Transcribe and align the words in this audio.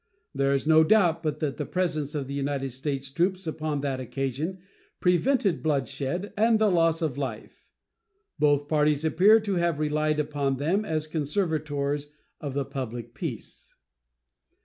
There 0.33 0.51
is 0.51 0.65
no 0.65 0.83
doubt 0.83 1.21
but 1.21 1.37
that 1.41 1.57
the 1.57 1.65
presence 1.67 2.15
of 2.15 2.25
the 2.25 2.33
United 2.33 2.71
States 2.71 3.11
troops 3.11 3.45
upon 3.45 3.81
that 3.81 3.99
occasion 3.99 4.57
prevented 4.99 5.61
bloodshed 5.61 6.33
and 6.35 6.57
the 6.57 6.71
loss 6.71 7.03
of 7.03 7.19
life. 7.19 7.67
Both 8.39 8.67
parties 8.67 9.05
appear 9.05 9.39
to 9.41 9.57
have 9.57 9.77
relied 9.77 10.19
upon 10.19 10.57
them 10.57 10.85
as 10.85 11.05
conservators 11.05 12.07
of 12.39 12.55
the 12.55 12.65
public 12.65 13.13
peace. 13.13 13.75